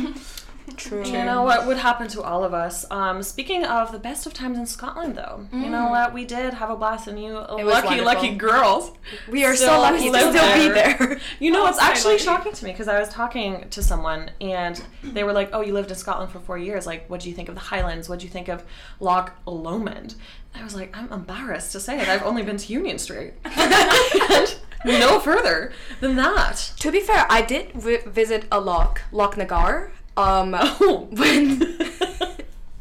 [0.77, 1.05] True.
[1.05, 2.85] You know what would happen to all of us.
[2.91, 6.13] Um, speaking of the best of times in Scotland, though, you know what?
[6.13, 8.93] We did have a blast, and you was lucky, lucky girls.
[9.29, 10.97] We are so Still lucky to live still be there.
[10.99, 11.21] there.
[11.41, 12.25] You know, Oh, it's actually lucky.
[12.25, 15.73] shocking to me because I was talking to someone and they were like, "Oh, you
[15.73, 16.87] lived in Scotland for four years.
[16.87, 18.09] Like, what do you think of the Highlands?
[18.09, 18.65] What do you think of
[19.01, 20.15] Loch Lomond?"
[20.55, 22.09] I was like, "I'm embarrassed to say it.
[22.09, 27.43] I've only been to Union Street, and no further than that." To be fair, I
[27.43, 29.91] did vi- visit a loch, Lochnagar.
[30.19, 31.61] Um, Oh, when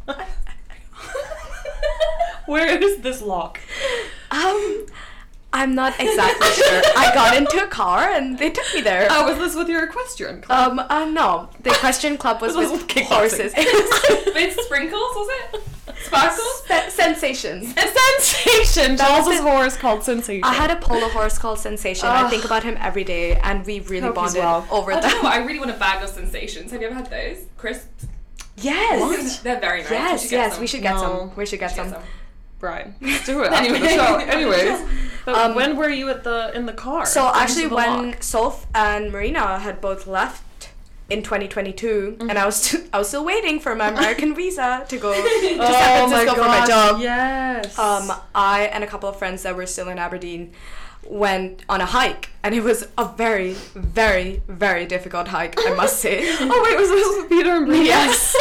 [2.48, 3.60] where is this lock?
[4.32, 4.88] um,
[5.54, 6.82] I'm not exactly sure.
[6.98, 9.08] I got into a car and they took me there.
[9.10, 10.72] Oh, was this with your equestrian club?
[10.74, 13.06] Um, uh, no, the equestrian club was with, was with kickboxing.
[13.06, 13.54] horses.
[13.56, 15.62] It was With sprinkles, was it?
[16.04, 16.64] Sparkles?
[16.68, 17.74] Se- sensations.
[17.74, 18.98] Sensation.
[18.98, 19.41] That was Charles's it.
[19.50, 20.43] horse called Sensation.
[20.43, 22.08] I had a polo horse called Sensation.
[22.08, 24.68] I think about him every day, and we really bonded well.
[24.70, 25.22] over I don't know.
[25.24, 25.34] that.
[25.34, 26.72] I really want a bag of sensations.
[26.72, 27.45] Have you ever had those?
[27.58, 28.06] Crisps?
[28.58, 29.39] Yes.
[29.39, 29.89] They're very nice.
[29.89, 30.62] We Yes, get yes, some.
[30.62, 31.02] we should get No.
[31.02, 31.36] some.
[31.36, 31.91] We should get We should some.
[31.93, 32.10] get some.
[32.60, 32.88] Right.
[33.01, 33.95] Let's do it after the Anyway.
[33.95, 34.16] show.
[34.18, 34.89] Anyways,
[35.26, 37.05] but Um, when were you at the in the car?
[37.05, 38.20] So actually, when?
[38.22, 40.43] Soph and Marina had both left
[41.10, 44.97] in 2022, and I was st- I was still waiting for my American visa to
[44.97, 46.95] go to San Francisco for my job.
[46.97, 47.78] Oh Yes.
[47.80, 50.51] Um, I and a couple of friends that were still in Aberdeen
[51.05, 55.99] went on a hike, and it was a very, very, very difficult hike, I must
[56.01, 56.20] say.
[56.41, 57.86] oh wait, was this with Peter and Brina?
[57.86, 58.36] Yes.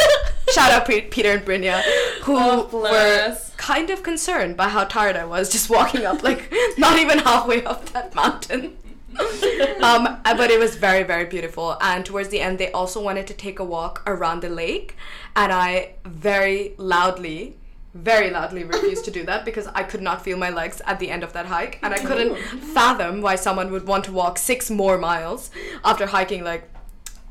[0.57, 1.81] Shout out Pe- Peter and Brynja,
[2.23, 6.51] who Oh, were kind of concerned by how tired I was just walking up, like
[6.79, 8.75] not even halfway up that mountain.
[9.19, 11.77] um, uh, but it was very, very beautiful.
[11.79, 14.95] And towards the end, they also wanted to take a walk around the lake,
[15.35, 17.57] and I very loudly.
[17.93, 21.09] Very loudly refused to do that because I could not feel my legs at the
[21.11, 22.35] end of that hike, and I couldn't
[22.73, 25.51] fathom why someone would want to walk six more miles
[25.85, 26.67] after hiking like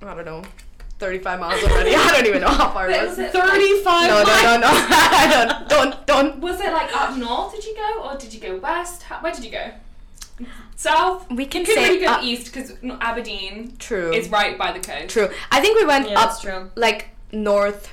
[0.03, 0.43] I don't know,
[0.99, 1.95] 35 miles already.
[1.95, 3.11] I don't even know how far it was.
[3.11, 4.09] was it Thirty-five.
[4.09, 4.69] No, no, no, no.
[4.71, 6.39] I don't, don't, don't.
[6.41, 7.55] Was it like up north?
[7.55, 9.03] Did you go, or did you go west?
[9.05, 9.71] How, where did you go?
[10.75, 11.31] South.
[11.31, 14.13] We can You say really go up- east because Aberdeen True.
[14.13, 15.09] is right by the coast.
[15.09, 15.31] True.
[15.51, 16.71] I think we went Yeah, up that's true.
[16.75, 17.93] like north,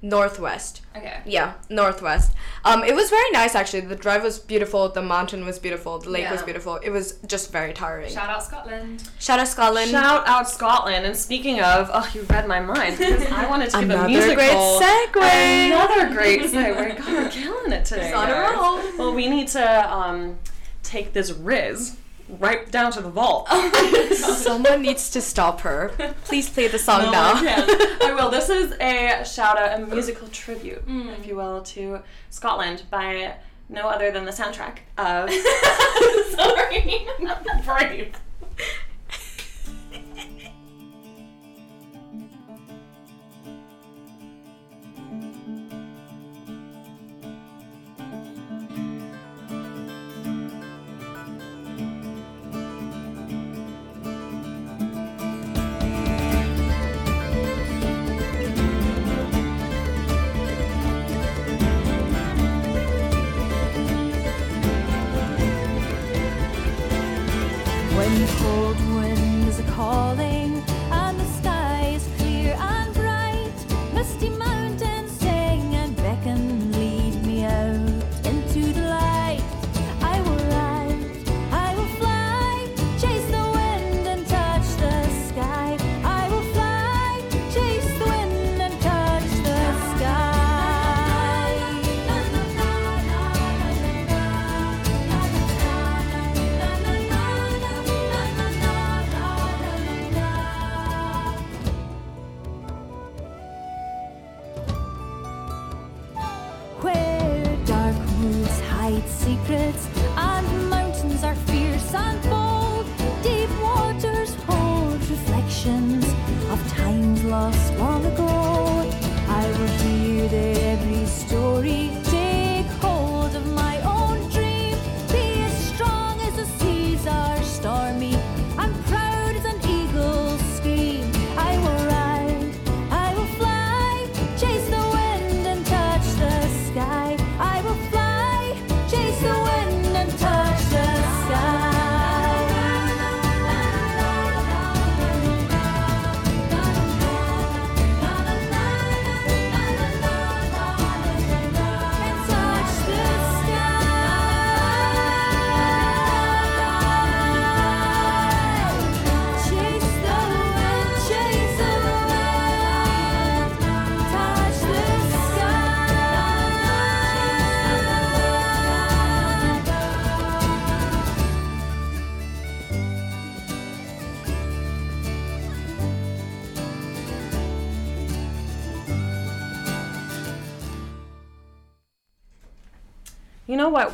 [0.00, 0.82] northwest.
[0.96, 1.20] Okay.
[1.26, 2.32] Yeah, northwest.
[2.64, 3.80] Um, it was very nice actually.
[3.80, 4.88] The drive was beautiful.
[4.88, 5.98] The mountain was beautiful.
[5.98, 6.76] The lake was beautiful.
[6.76, 8.10] It was just very tiring.
[8.12, 9.08] Shout out Scotland.
[9.18, 9.90] Shout out Scotland.
[9.90, 11.06] Shout out Scotland.
[11.06, 14.08] And speaking of, oh, you read my mind because I wanted to give a Another
[14.08, 14.34] musical.
[14.36, 15.66] great segue.
[15.66, 16.98] Another great segue.
[16.98, 18.06] God, we're killing it today.
[18.08, 18.80] It's on a roll.
[18.98, 20.38] Well, we need to um,
[20.82, 21.96] take this Riz
[22.28, 23.48] right down to the vault.
[24.14, 25.92] Someone needs to stop her.
[26.24, 27.32] Please play the song No, now.
[27.34, 27.98] I.
[28.02, 28.30] I will.
[28.30, 31.18] This is a shout out, a musical tribute, mm.
[31.18, 32.00] if you will, to
[32.30, 33.34] Scotland by
[33.68, 35.30] no other than the soundtrack of
[36.34, 37.06] Sorry.
[37.20, 38.14] Not the brave.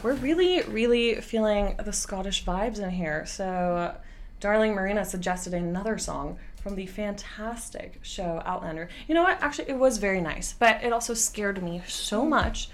[0.04, 3.24] We're really, really feeling the Scottish vibes in here.
[3.24, 3.96] So,
[4.38, 8.90] Darling Marina suggested another song from the fantastic show Outlander.
[9.08, 9.42] You know what?
[9.42, 12.28] Actually, it was very nice, but it also scared me so mm-hmm.
[12.28, 12.68] much,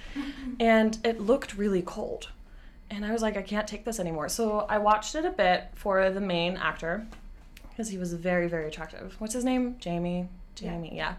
[0.59, 2.31] and it looked really cold.
[2.91, 4.29] And I was like, I can't take this anymore.
[4.29, 7.07] So, I watched it a bit for the main actor
[7.69, 9.15] because he was very, very attractive.
[9.21, 9.77] What's his name?
[9.79, 10.27] Jamie.
[10.57, 11.15] Jamie, yeah.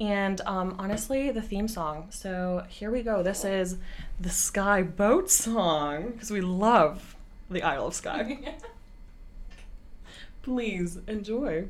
[0.00, 2.08] And um, honestly, the theme song.
[2.10, 3.22] So here we go.
[3.22, 3.76] This is
[4.20, 7.16] the Skye Boat song because we love
[7.50, 8.56] the Isle of Skye.
[10.42, 11.68] Please enjoy.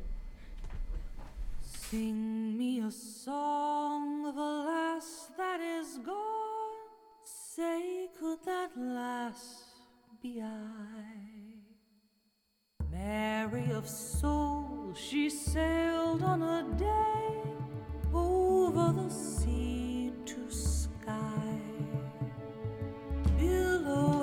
[1.61, 6.73] Sing me a song of a lass that is gone.
[7.23, 9.63] Say, could that lass
[10.21, 11.35] be I?
[12.91, 17.54] Mary of soul, she sailed on a day
[18.15, 21.11] over the sea to Skye.
[23.37, 24.14] Billow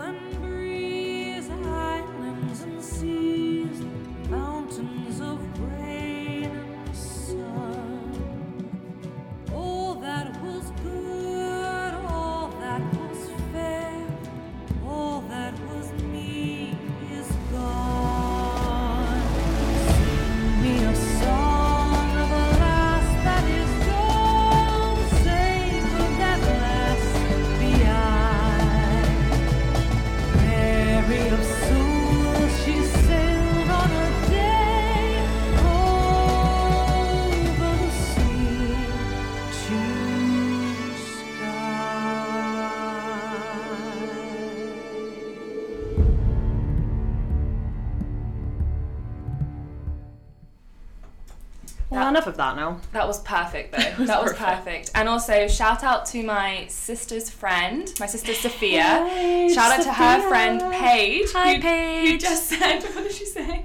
[52.12, 52.80] enough of that now.
[52.92, 53.94] That was perfect though.
[53.98, 54.64] was that was perfect.
[54.64, 54.90] perfect.
[54.94, 58.82] And also shout out to my sister's friend, my sister Sophia.
[58.82, 61.28] Hey, shout out to her friend Paige.
[61.32, 63.64] Hi, who, Who just said what did she say?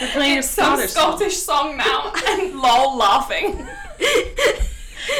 [0.00, 1.70] We're playing It's a some Scottish song.
[1.70, 3.66] Song now and lol laughing.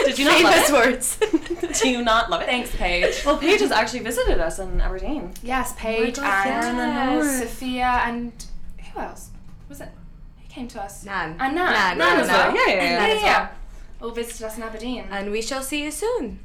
[0.04, 1.32] Did you not love Famous it?
[1.32, 1.80] words.
[1.80, 2.46] Do you not love it?
[2.46, 3.24] Thanks, Paige.
[3.24, 5.32] Well, Paige has actually visited us in Aberdeen.
[5.42, 7.40] Yes, oh Paige God, and yeah.
[7.40, 8.32] Sophia and
[8.92, 9.30] who else
[9.68, 9.88] was it?
[10.48, 11.04] Who came to us?
[11.04, 11.36] Nan.
[11.38, 11.72] And Nan.
[11.72, 12.54] Nan, Nan Nan, as well.
[12.54, 13.06] Yeah, yeah, yeah.
[13.06, 13.48] yeah, as yeah.
[14.00, 15.04] All visited us in Aberdeen.
[15.10, 16.40] And we shall see you soon.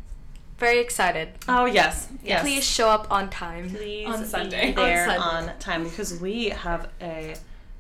[0.57, 1.29] Very excited.
[1.47, 2.41] Oh yes, yes.
[2.41, 3.69] Please show up on time.
[3.69, 4.71] Please On be Sunday.
[4.73, 7.35] there On on, time because we have a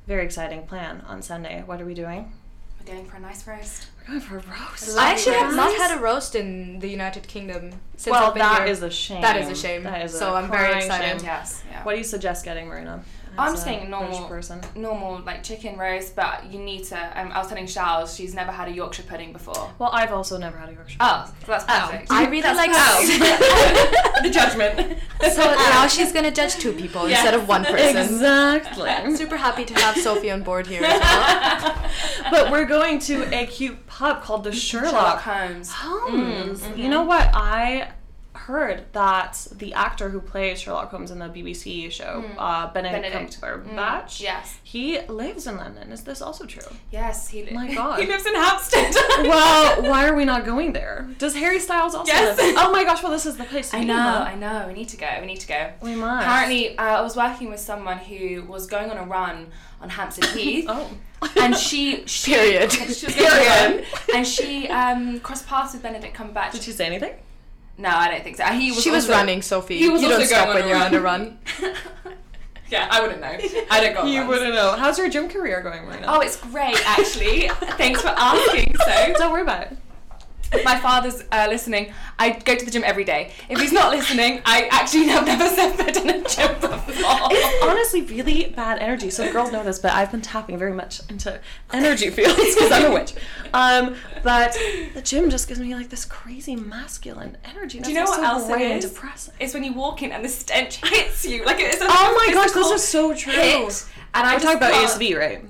[0.07, 1.63] very exciting plan on Sunday.
[1.65, 2.31] What are we doing?
[2.79, 3.87] We're going for a nice roast.
[4.01, 4.97] We're going for a roast.
[4.97, 8.39] I actually have not had a roast in the United Kingdom since Well, I've been
[8.41, 8.71] that here.
[8.71, 9.21] is a shame.
[9.21, 9.83] That is a shame.
[9.83, 11.19] That is a So I'm very excited.
[11.21, 11.25] shame.
[11.25, 11.63] Yes.
[11.71, 11.83] Yeah.
[11.83, 13.01] What do you suggest getting, Marina?
[13.37, 14.61] I'm as a saying normal person.
[14.75, 16.97] normal like chicken roast, but you need to.
[17.19, 19.71] Um, I was telling Charles she's never had a Yorkshire pudding before.
[19.79, 20.97] Well, I've also never had a Yorkshire.
[20.99, 22.11] Oh, so that's perfect.
[22.11, 22.71] I really like
[24.23, 24.99] the judgment.
[25.33, 27.19] So now she's gonna judge two people Yes.
[27.19, 27.97] instead of one person.
[27.97, 28.89] Exactly.
[28.89, 31.89] I'm super happy to have Sophie on board here as well.
[32.31, 35.71] but we're going to a cute pub called the Sherlock Sherlock, Holmes.
[35.71, 36.61] Holmes.
[36.61, 37.29] Mm, You know what?
[37.33, 37.89] I
[38.47, 43.41] heard that the actor who plays Sherlock Holmes in the BBC show, uh, Benedict, Benedict.
[43.41, 44.57] Cumberbatch, Yes.
[44.63, 45.91] he lives in London.
[45.91, 46.61] Is this also true?
[46.91, 47.43] Yes, he.
[47.45, 47.99] Li- My God.
[47.99, 48.93] he lives in Hampstead.
[49.23, 51.07] well, why are we not going there?
[51.17, 52.21] Does Harry Styles also live?
[52.21, 52.37] Yes.
[52.37, 52.55] live?
[52.57, 53.01] Oh my gosh!
[53.03, 53.71] Well, this is the place.
[53.71, 54.25] To I know, huh?
[54.27, 54.65] I know.
[54.67, 55.07] We need to go.
[55.21, 55.71] We need to go.
[55.81, 56.25] We must.
[56.25, 59.47] Apparently, uh, I was working with someone who was going on a run
[59.81, 60.65] on Hampstead Heath.
[60.67, 60.89] Oh.
[61.39, 62.69] And she, she Period.
[62.69, 63.83] she was run,
[64.13, 66.51] and she um, crossed paths with Benedict Cumberbatch.
[66.51, 67.13] Did she say anything?
[67.77, 68.45] No, I don't think so.
[68.45, 69.77] He was She was running, Sophie.
[69.79, 71.39] He was you don't stop when you're on a run.
[72.69, 73.37] Yeah, I wouldn't know.
[73.69, 74.05] I don't go.
[74.05, 74.29] You runs.
[74.29, 74.71] wouldn't know.
[74.71, 76.07] How's your gym career going, Marina?
[76.09, 77.49] Oh, it's great actually.
[77.77, 78.75] Thanks for asking.
[78.77, 79.77] So, don't worry about it.
[80.53, 83.31] If my father's uh, listening, I go to the gym every day.
[83.49, 86.79] If he's not listening, I actually have never set foot in a gym before.
[87.31, 89.09] It's honestly really bad energy.
[89.09, 91.39] So girls know this, but I've been tapping very much into
[91.71, 93.13] energy fields because I'm a witch.
[93.53, 94.53] Um, but
[94.93, 97.79] the gym just gives me like this crazy masculine energy.
[97.79, 98.85] Do you know what so else it is?
[98.91, 99.33] depressing.
[99.39, 101.43] It's when you walk in and the stench hits you.
[101.45, 103.33] Like it's a Oh my gosh, this is so true.
[103.33, 103.85] hit.
[104.15, 105.43] And I talking about ASV, right?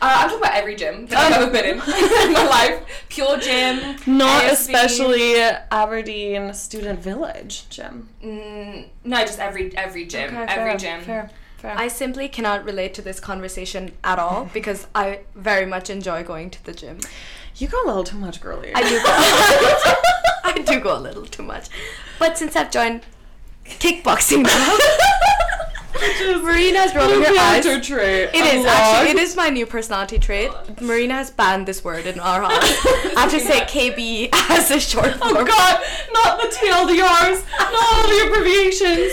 [0.00, 1.70] Uh, I'm talking about every gym that I've ever been in
[2.28, 3.04] in my life.
[3.08, 3.96] Pure gym.
[4.06, 4.52] Not ASV.
[4.52, 5.36] especially
[5.70, 8.08] Aberdeen Student Village gym.
[8.22, 10.36] Mm, no, just every every gym.
[10.36, 11.00] Okay, every fair, gym.
[11.02, 11.74] Fair, fair.
[11.78, 16.50] I simply cannot relate to this conversation at all because I very much enjoy going
[16.50, 16.98] to the gym.
[17.56, 18.72] you go a little too much, girly.
[18.74, 19.92] I do go.
[20.44, 21.68] I do go a little too much,
[22.18, 23.00] but since I've joined
[23.64, 24.78] kickboxing now,
[26.42, 27.64] Marina's rolling her eyes.
[27.86, 28.30] Trait.
[28.32, 30.50] It is actually it is my new personality trait.
[30.80, 32.52] Marina has banned this word in our house.
[33.16, 35.36] I have to say KB as a short oh, form.
[35.38, 35.82] Oh god,
[36.12, 39.12] not the TLDRs, not all the abbreviations.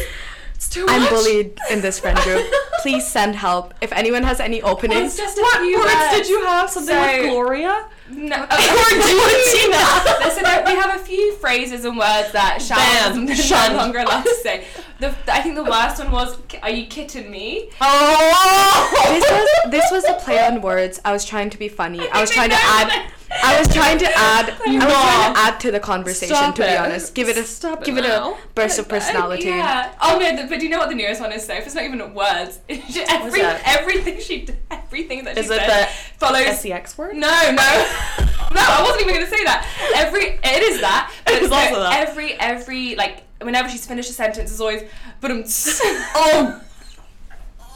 [0.56, 0.96] It's too much.
[0.96, 2.46] I'm bullied in this friend group.
[2.82, 3.74] Please send help.
[3.82, 6.70] If anyone has any openings, just What words did you have?
[6.70, 7.86] Something So- with Gloria?
[8.10, 8.36] No.
[8.36, 9.84] Georgina.
[10.20, 12.62] Listen, we have a few phrases and words that.
[12.62, 14.66] Shan no longer allowed to say.
[15.04, 19.10] The, I think the last one was, "Are you kidding me?" Oh!
[19.10, 21.02] this was this was a play on words.
[21.04, 22.08] I was trying to be funny.
[22.10, 23.12] I was trying to add.
[23.44, 24.50] I was trying to add.
[24.52, 26.36] I was trying to add to the conversation.
[26.36, 26.80] Stop to be it.
[26.80, 28.36] honest, give it a Stop give it now.
[28.36, 29.48] a burst of uh, personality.
[29.50, 29.94] Yeah.
[30.02, 31.46] Oh no, the, but do you know what the newest one is?
[31.46, 31.66] Soph?
[31.66, 32.60] It's not even words.
[32.70, 33.62] It's every, that?
[33.66, 36.62] everything she d- everything that she Is it says the follows.
[36.62, 37.16] SEX word?
[37.18, 38.62] No, no, no!
[38.62, 39.68] I wasn't even gonna say that.
[39.96, 41.12] Every it is that.
[41.26, 42.08] But It is so also that.
[42.08, 44.84] Every every like whenever she's finished a sentence, it's always
[45.22, 45.44] but um.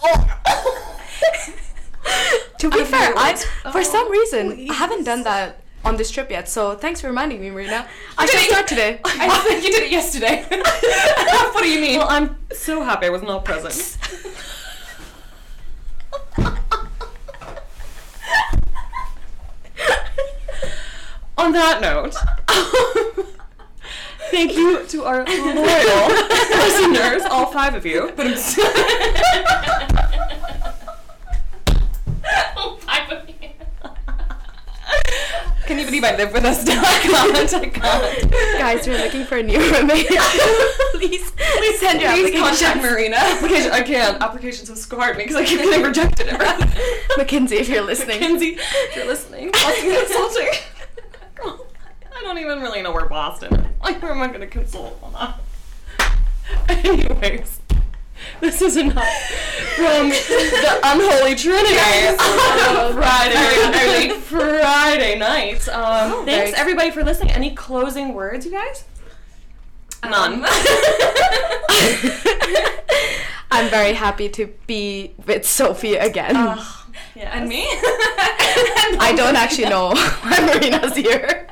[0.03, 0.39] Oh!
[2.59, 3.39] To be I fair, knew I it.
[3.71, 4.69] for some reason please.
[4.69, 6.47] I haven't done that on this trip yet.
[6.49, 7.87] So thanks for reminding me, Marina.
[8.17, 8.99] I should start today.
[9.05, 10.43] I think you did it yesterday.
[11.53, 11.99] what do you mean?
[11.99, 13.97] Well, I'm so happy I was not present.
[21.37, 22.15] On that note,
[24.31, 28.11] thank you to our loyal listeners, all five of you.
[32.57, 33.35] Oh, five of you.
[35.65, 36.81] Can you believe I live with us now?
[36.81, 37.53] I can't.
[37.53, 38.31] I can't.
[38.57, 40.07] Guys, we're looking for a new roommate.
[40.07, 42.81] please, please send your Please contact application.
[42.81, 43.17] Marina.
[43.17, 44.21] Application, I can't.
[44.21, 46.27] Applications have scarred me because I keep getting rejected.
[46.27, 48.19] McKinsey, if you're listening.
[48.21, 51.63] McKinsey, if you're listening, Boston Consulting.
[52.17, 53.65] I don't even really know where Boston is.
[53.83, 55.39] Like, where am I going to consult on that?
[56.85, 57.61] Anyways,
[58.41, 59.07] this is enough
[59.75, 65.69] from the unholy trinity on a Friday, Friday night.
[65.69, 67.31] Um, thanks very- everybody for listening.
[67.31, 68.83] Any closing words, you guys?
[70.03, 70.43] None.
[73.49, 76.35] I'm very happy to be with Sophie again.
[77.15, 77.31] yeah.
[77.39, 77.63] And me?
[77.69, 81.47] I don't actually know why Marina's here.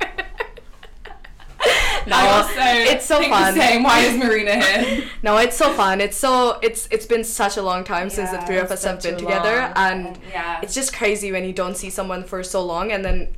[2.12, 2.53] No, I also
[2.93, 3.53] it's so think fun.
[3.56, 3.84] The same.
[3.84, 5.03] Why is Marina here?
[5.24, 6.01] No, it's so fun.
[6.01, 9.01] It's so it's it's been such a long time since the three of us have
[9.01, 9.74] been been together, long.
[9.76, 10.60] and yeah.
[10.62, 13.30] it's just crazy when you don't see someone for so long, and then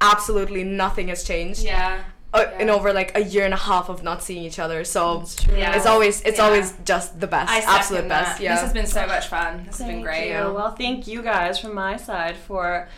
[0.00, 1.62] absolutely nothing has changed.
[1.62, 2.02] yeah.
[2.34, 2.58] uh, Yeah.
[2.62, 4.84] in over like a year and a half of not seeing each other.
[4.84, 5.24] So
[5.56, 5.76] Yeah.
[5.76, 6.44] it's always it's Yeah.
[6.46, 8.24] always just the best, I second absolute that.
[8.26, 8.40] best.
[8.40, 8.52] Yeah.
[8.54, 9.64] This has been so much fun.
[9.66, 10.28] This has been great.
[10.28, 10.52] you.
[10.52, 12.88] Well, thank you guys from my side for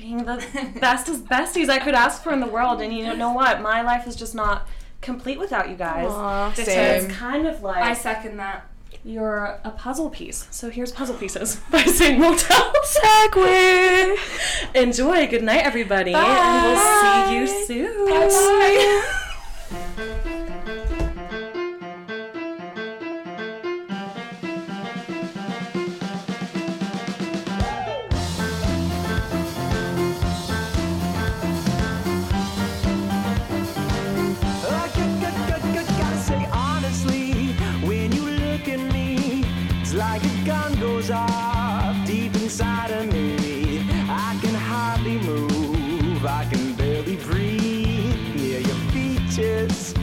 [0.00, 0.42] being the
[0.80, 2.80] bestest besties I could ask for in the world.
[2.80, 3.60] And you know what?
[3.60, 4.66] My life is just not
[5.02, 6.10] complete without you guys.
[6.10, 7.04] Aw, So same.
[7.04, 8.66] it's kind of like I second that.
[9.04, 10.46] you're a puzzle piece.
[10.50, 12.18] So here's puzzle pieces by St.
[12.18, 12.72] Motel.
[12.84, 14.16] Segue.
[14.74, 15.26] Enjoy.
[15.26, 16.14] Good night, everybody.
[16.14, 18.06] And we'll see you soon.
[18.08, 19.02] Bye.
[19.72, 20.36] I
[46.20, 49.94] move, I can barely breathe near your features.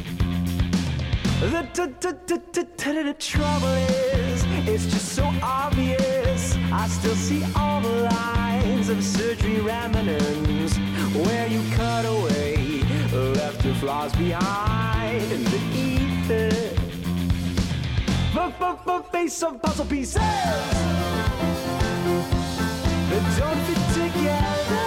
[1.39, 6.55] The, trouble is, it's just so obvious.
[6.71, 10.77] I still see all the lines of surgery remnants
[11.13, 16.73] where you cut away, left your flaws behind in the ether.
[19.11, 20.83] Face of puzzle pieces that
[23.37, 24.86] don't fit together.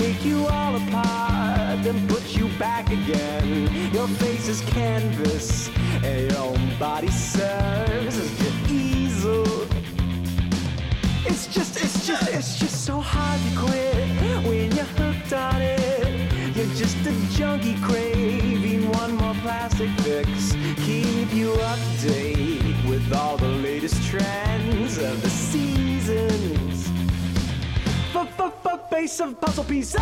[0.00, 3.68] Take you all apart and put you back again.
[3.92, 5.68] Your face is canvas
[6.02, 9.44] and your own body serves as your easel.
[11.26, 14.08] It's just, it's just, it's just so hard to quit
[14.46, 16.56] when you're hooked on it.
[16.56, 20.52] You're just a junkie craving one more plastic fix.
[20.86, 25.89] Keep you update with all the latest trends of the seasons.
[28.92, 30.00] F-f-f-face of puzzle pieces